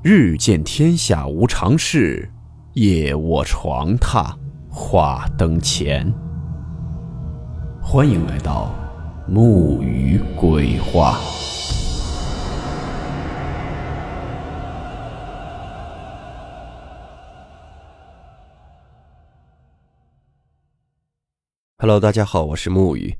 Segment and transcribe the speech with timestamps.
[0.00, 2.30] 日见天下无常事，
[2.74, 4.32] 夜卧床榻
[4.70, 6.14] 话灯前。
[7.82, 8.72] 欢迎来到
[9.26, 11.18] 木鱼鬼话。
[21.78, 23.18] Hello，大家好，我是木鱼。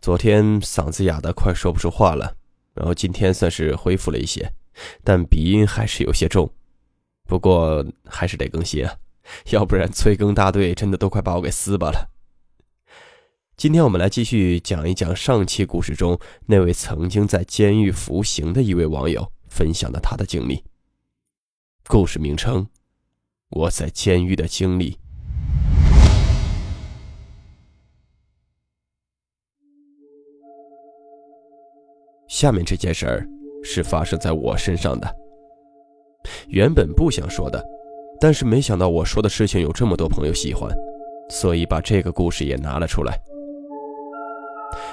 [0.00, 2.36] 昨天嗓子哑的快说不出话了，
[2.72, 4.50] 然后今天算是恢复了一些。
[5.02, 6.50] 但鼻音还是有些重，
[7.26, 8.96] 不过还是得更新啊，
[9.50, 12.10] 要不然催更大队真的都快把我给撕巴了。
[13.56, 20.62] 今天我们来继续讲一讲上期故事中那位曾经在监狱服刑的一位网友分享的他的经历。
[21.88, 22.68] 故事名称：
[23.48, 24.98] 我在监狱的经历。
[32.28, 33.37] 下面这件事儿。
[33.62, 35.08] 是发生在我身上的。
[36.48, 37.64] 原本不想说的，
[38.20, 40.70] 但是没想到我说的事情有这么多朋友喜欢，
[41.30, 43.18] 所以把这个故事也拿了出来。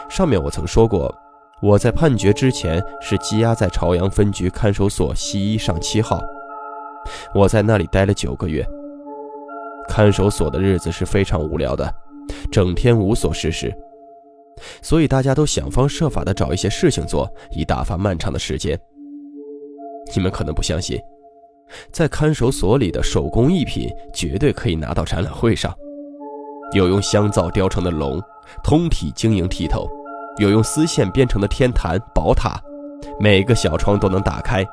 [0.09, 1.13] 上面我曾说过，
[1.61, 6.21] 我在判决之前是羁押在朝阳分局看守所西一上七号，
[7.33, 8.65] 我在那里待了九个月。
[9.87, 11.93] 看守所的日子是非常无聊的，
[12.51, 13.75] 整天无所事事。
[14.81, 18.79] 所以大家都想方设法的找一些事情做，以打发漫长的时间。
[20.15, 20.99] 你们可能不相信，
[21.91, 25.73] 在看守所里的手工艺品绝对可以拿到展览会上。
[26.73, 28.21] 有用香皂雕成的龙，
[28.63, 29.87] 通体晶莹剔透；
[30.37, 32.59] 有用丝线编成的天坛、宝塔，
[33.19, 34.63] 每个小窗都能打开；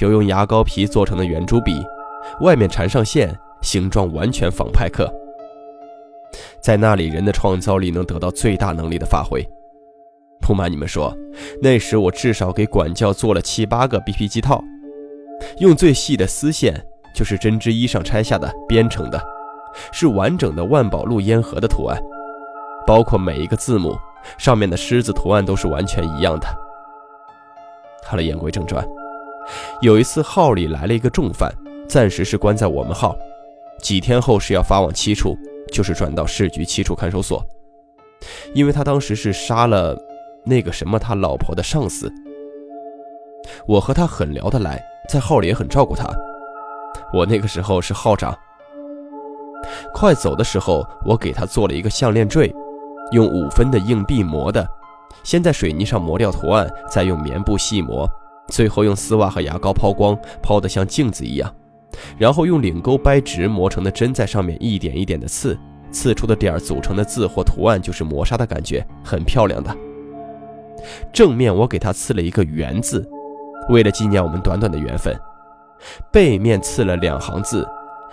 [0.00, 1.82] 有用牙膏皮做成的圆珠笔，
[2.40, 5.12] 外面缠上线，形状完全仿派克。
[6.60, 9.46] 在那里，人的创造力能得到最大能力的发挥。
[10.40, 11.14] 不瞒你们说，
[11.60, 14.62] 那时我至少给管教做了七八个 BP 机套，
[15.58, 16.74] 用最细的丝线，
[17.14, 19.20] 就是针织衣上拆下的编成的，
[19.92, 22.00] 是完整的万宝路烟盒的图案，
[22.86, 23.96] 包括每一个字母
[24.38, 26.46] 上面的狮子图案都是完全一样的。
[28.04, 28.86] 好了，言归正传，
[29.82, 31.52] 有一次号里来了一个重犯，
[31.86, 33.14] 暂时是关在我们号，
[33.82, 35.36] 几天后是要发往七处。
[35.78, 37.40] 就是转到市局七处看守所，
[38.52, 39.96] 因为他当时是杀了
[40.44, 42.12] 那个什么他老婆的上司。
[43.64, 46.04] 我和他很聊得来，在号里也很照顾他。
[47.14, 48.36] 我那个时候是号长。
[49.94, 52.52] 快走的时候，我给他做了一个项链坠，
[53.12, 54.66] 用五分的硬币磨的，
[55.22, 58.04] 先在水泥上磨掉图案，再用棉布细磨，
[58.48, 61.54] 最后用丝袜和牙膏抛光，抛得像镜子一样。
[62.18, 65.56] 然后用领钩掰直磨成的针在上面一点一点的刺，
[65.90, 69.76] 刺出的点组成的字或图案就是磨砂的感觉，很漂亮的。
[71.12, 73.08] 正面我给他刺了一个圆字，
[73.68, 75.18] 为了纪念我们短短的缘分。
[76.12, 77.66] 背面刺了两行字：“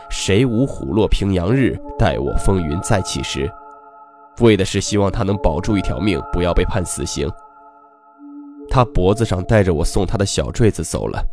[0.10, 3.50] 谁无虎落平阳日，待我风云再起时。”
[4.42, 7.30] 为的是希望他能保住一条命，不要被判死刑。
[8.70, 11.24] 他脖子上戴着我送他的小坠子走了。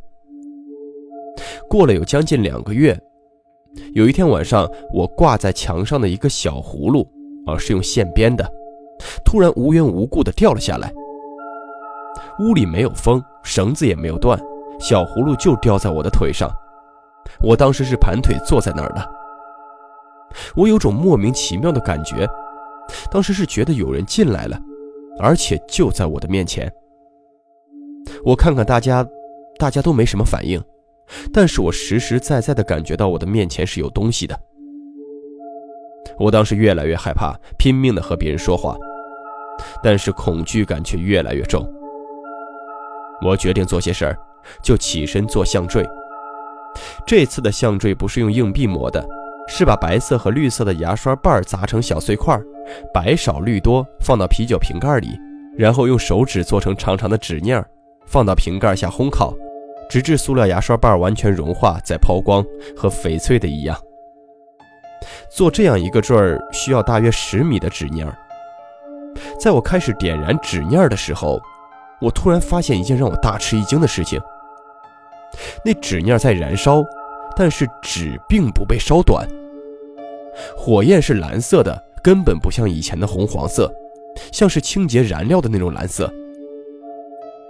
[1.69, 2.98] 过了有将近两个月，
[3.94, 7.06] 有一天晚上，我挂在墙上的一个小葫芦，
[7.46, 8.46] 而是用线编的，
[9.24, 10.92] 突然无缘无故的掉了下来。
[12.38, 14.38] 屋里没有风，绳子也没有断，
[14.78, 16.50] 小葫芦就掉在我的腿上。
[17.40, 19.10] 我当时是盘腿坐在那儿的，
[20.54, 22.28] 我有种莫名其妙的感觉，
[23.10, 24.58] 当时是觉得有人进来了，
[25.18, 26.70] 而且就在我的面前。
[28.24, 29.06] 我看看大家，
[29.58, 30.62] 大家都没什么反应。
[31.32, 34.38] 但是我实实在在的感觉到我的面前是有东西的。
[36.18, 38.76] 我当时越来越害怕，拼命的和别人说话，
[39.82, 41.66] 但是恐惧感却越来越重。
[43.24, 44.18] 我决定做些事儿，
[44.62, 45.86] 就起身做项坠。
[47.06, 49.04] 这次的项坠不是用硬币磨的，
[49.46, 52.38] 是把白色和绿色的牙刷瓣砸成小碎块，
[52.92, 55.08] 白少绿多，放到啤酒瓶盖里，
[55.56, 57.66] 然后用手指做成长长的纸念儿，
[58.06, 59.34] 放到瓶盖下烘烤。
[59.92, 62.42] 直至塑料牙刷瓣完全融化，再抛光，
[62.74, 63.78] 和翡翠的一样。
[65.30, 68.16] 做这样一个坠儿需要大约十米的纸捻儿。
[69.38, 71.38] 在我开始点燃纸捻儿的时候，
[72.00, 74.18] 我突然发现一件让我大吃一惊的事情：
[75.62, 76.82] 那纸念在燃烧，
[77.36, 79.28] 但是纸并不被烧短。
[80.56, 83.70] 火焰是蓝色的，根本不像以前的红黄色，
[84.32, 86.10] 像是清洁燃料的那种蓝色。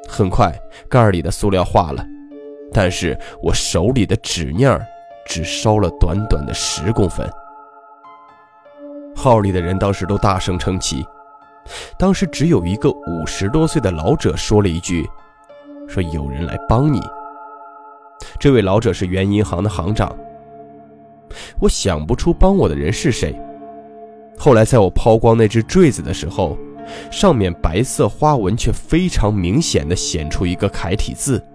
[0.09, 0.53] 很快，
[0.91, 2.05] 盖儿里的塑料化了。
[2.73, 4.85] 但是我手里的纸念儿
[5.27, 7.29] 只烧了短短的十公分。
[9.15, 11.05] 号里的人当时都大声称奇，
[11.99, 15.09] 当时只有一个五十多岁的老者说了一句
[15.87, 17.01] ：“说有人来帮你。”
[18.41, 20.17] 这位老者是原银行的行长。
[21.61, 23.39] 我想不出帮我的人是谁。
[24.39, 26.59] 后来在我抛光那只坠子的时候，
[27.11, 31.45] 上面白色花纹却非常明显的显出一个楷体字“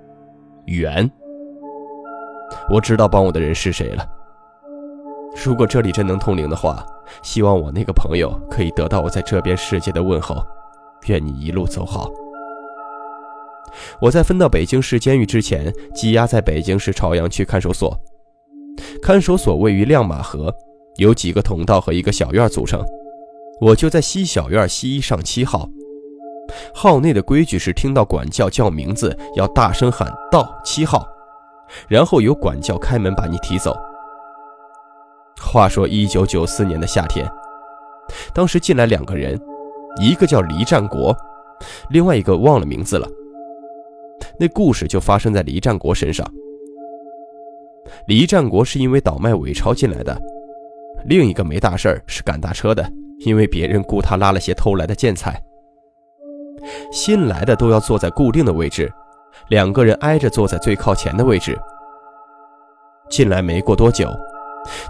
[0.67, 1.09] 圆”。
[2.71, 4.07] 我知道帮我的人是谁了。
[5.45, 6.85] 如果这里真能通灵的话，
[7.21, 10.43] 希望我那个朋友可以得到我在这边世界的问候。
[11.07, 12.09] 愿你一路走好。
[14.01, 17.95] 我在分到北京市监狱之前，羁押在北京市朝阳区看守所。
[19.01, 20.53] 看守所位于亮马河，
[20.97, 22.83] 由几个通道和一个小院组成。
[23.61, 25.69] 我就在西小院西一上七号。
[26.73, 31.05] 号内的规矩是，听到管教叫名字要大声喊到七号，
[31.87, 33.75] 然后由管教开门把你提走。
[35.39, 37.29] 话说一九九四年的夏天，
[38.33, 39.39] 当时进来两个人，
[40.01, 41.15] 一个叫黎战国，
[41.89, 43.07] 另外一个忘了名字了。
[44.39, 46.25] 那故事就发生在黎战国身上。
[48.07, 50.19] 黎战国是因为倒卖伪钞进来的，
[51.05, 52.87] 另一个没大事是赶大车的，
[53.19, 55.41] 因为别人雇他拉了些偷来的建材。
[56.91, 58.91] 新来的都要坐在固定的位置，
[59.49, 61.57] 两个人挨着坐在最靠前的位置。
[63.09, 64.11] 进来没过多久，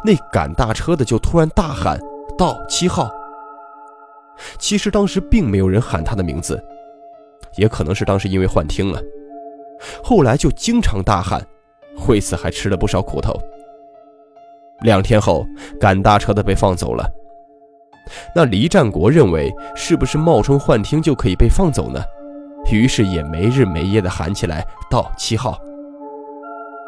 [0.04, 2.00] 那赶大车的就突然大喊
[2.38, 3.12] ：“到七号！”
[4.58, 6.64] 其实当时并没有人喊他的名字，
[7.56, 9.02] 也可能是当时因为幻听了。
[10.04, 11.42] 后来就经常大喊。
[12.00, 13.34] 惠子还吃了不少苦头。
[14.82, 15.44] 两天后，
[15.80, 17.10] 赶大车的被放走了。
[18.36, 22.02] 那黎战国认为，是不是冒充幻听就可以被放走呢？
[22.72, 25.58] 于是也没日没夜的喊起来：“到七号。”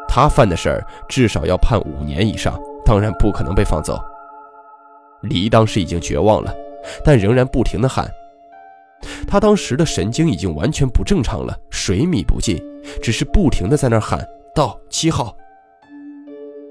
[0.08, 3.98] 他犯的事儿至少要判五年以上，当然不可能被放走。
[5.22, 6.52] 黎当时已经绝望了，
[7.04, 8.10] 但仍然不停的喊。
[9.26, 12.60] 他当时的神经已经完全不正常了，水米不进，
[13.02, 14.26] 只是不停的在那儿喊。
[14.54, 15.34] 到七号，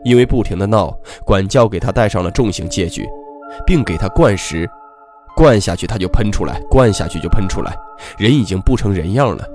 [0.04, 3.08] 因为不停的闹，管教给他戴上了重型戒具，
[3.66, 4.70] 并给他灌食，
[5.36, 7.78] 灌下去他就喷出来，灌下去就喷出来，
[8.18, 9.46] 人已经不成人样了。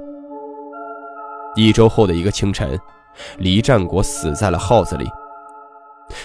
[1.56, 2.78] 一周后的一个清晨，
[3.38, 5.08] 黎战国死在了耗子里，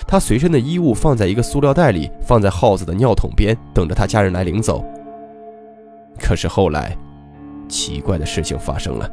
[0.07, 4.83] 他随身的衣物放在一个塑料袋里，放在耗子的尿桶边，等着他家人来领走。
[6.19, 6.97] 可是后来，
[7.67, 9.09] 奇怪的事情发生了。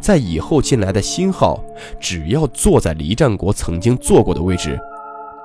[0.00, 1.58] 在以后进来的新号，
[2.00, 4.78] 只要坐在黎战国曾经坐过的位置，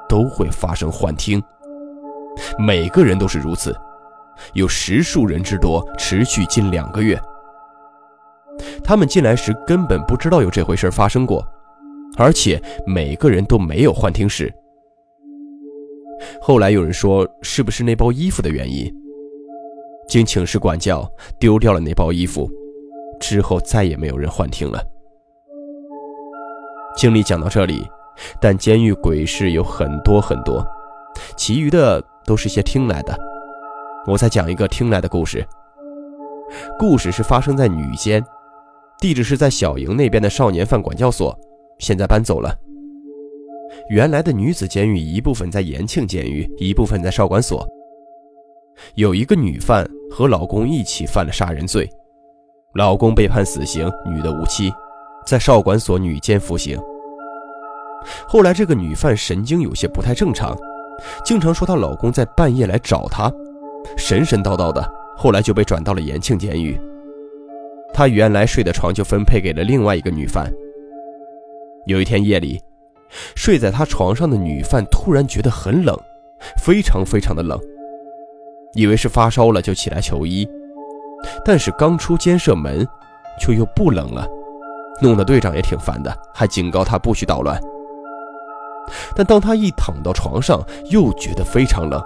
[0.09, 1.41] 都会发生幻听。
[2.57, 3.75] 每个人都是如此，
[4.53, 7.19] 有十数人之多，持续近两个月。
[8.83, 11.45] 他们进来时根本不知道有这回事发生过，
[12.17, 14.51] 而且每个人都没有幻听史。
[16.41, 18.91] 后来有人说，是不是那包衣服的原因？
[20.07, 21.07] 经请示管教，
[21.37, 22.49] 丢掉了那包衣服。
[23.19, 24.81] 之后再也没有人幻听了。
[26.95, 27.85] 经历讲到这里，
[28.39, 30.65] 但监狱鬼事有很多很多，
[31.35, 33.17] 其余的都是些听来的。
[34.05, 35.43] 我再讲一个听来的故事。
[36.77, 38.23] 故事是发生在女监，
[38.99, 41.35] 地址是在小营那边的少年犯管教所，
[41.79, 42.53] 现在搬走了。
[43.89, 47.67] 原来的女子监狱一部分在延庆监狱，一部分在少管所。
[48.95, 51.89] 有一个女犯和老公一起犯了杀人罪。
[52.75, 54.71] 老公被判死刑，女的无期，
[55.25, 56.77] 在少管所女监服刑。
[58.27, 60.55] 后来这个女犯神经有些不太正常，
[61.23, 63.31] 经常说她老公在半夜来找她，
[63.97, 64.93] 神神叨叨的。
[65.15, 66.79] 后来就被转到了延庆监狱，
[67.91, 70.47] 她原来睡的床就分配给了另外一个女犯。
[71.87, 72.61] 有一天夜里，
[73.33, 75.97] 睡在她床上的女犯突然觉得很冷，
[76.63, 77.59] 非常非常的冷，
[78.75, 80.47] 以为是发烧了，就起来求医。
[81.43, 82.87] 但是刚出监舍门，
[83.39, 84.27] 却又不冷了，
[85.01, 87.59] 弄得队长也挺烦的，还警告他不许捣乱。
[89.15, 92.01] 但当他一躺到床上，又觉得非常冷。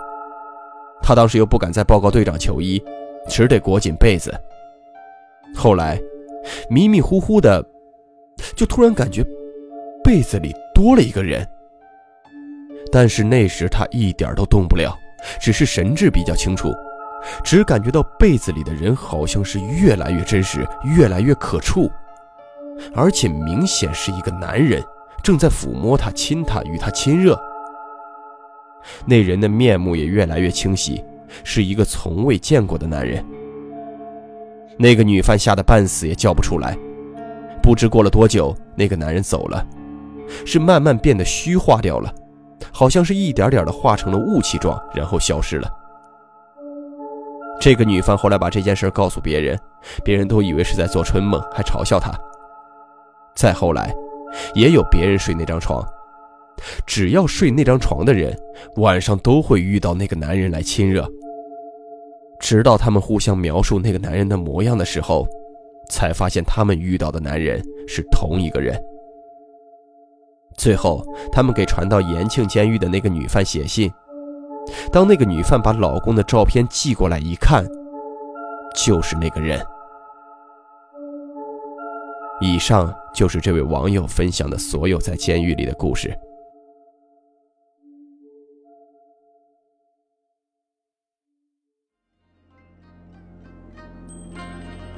[1.01, 2.81] 他当时又不敢再报告队长求医，
[3.27, 4.33] 只得裹紧被子。
[5.55, 5.99] 后来，
[6.69, 7.63] 迷迷糊糊的，
[8.55, 9.23] 就突然感觉
[10.03, 11.47] 被子里多了一个人。
[12.91, 14.93] 但是那时他一点都动不了，
[15.39, 16.71] 只是神志比较清楚。
[17.43, 21.89] 只感觉到被子里的人好像是越来越真实，越来越可触，
[22.95, 24.83] 而且明显是一个男人，
[25.23, 27.39] 正在抚摸她、亲她、与她亲热。
[29.05, 31.03] 那人的面目也越来越清晰，
[31.43, 33.23] 是一个从未见过的男人。
[34.77, 36.75] 那个女犯吓得半死，也叫不出来。
[37.61, 39.63] 不知过了多久，那个男人走了，
[40.45, 42.11] 是慢慢变得虚化掉了，
[42.71, 45.69] 好像是一点点的化成了雾气状，然后消失了。
[47.59, 49.59] 这个女犯后来把这件事告诉别人，
[50.03, 52.11] 别人都以为是在做春梦，还嘲笑她。
[53.35, 53.93] 再后来，
[54.53, 55.83] 也有别人睡那张床。
[56.85, 58.37] 只要睡那张床的人，
[58.75, 61.07] 晚上都会遇到那个男人来亲热。
[62.39, 65.27] 直到他们互相描述那个男人的模样的时候，
[65.89, 68.79] 才发现他们遇到的男人是同一个人。
[70.57, 73.91] 最后，他们给传到延庆监狱的那个女犯写信。
[74.91, 77.65] 当那个女犯把老公的照片寄过来一看，
[78.75, 79.59] 就是那个人。
[82.41, 86.11] 以上就是这位网友分享的所有在监狱里的故事。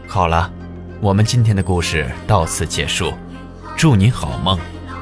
[0.07, 0.49] 好了，
[1.01, 3.11] 我们今天的故事到此结束，
[3.75, 4.57] 祝你好梦，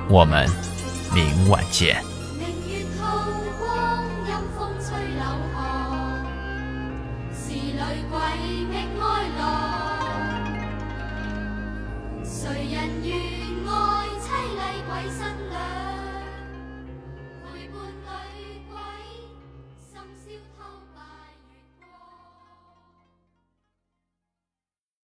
[0.10, 0.50] 我们
[1.14, 2.11] 明晚见。